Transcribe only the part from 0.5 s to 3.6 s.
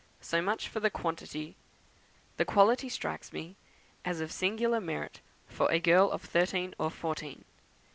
for the quantity; the quality strikes me